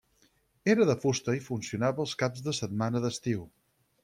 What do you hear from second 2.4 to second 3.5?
de setmana d'estiu.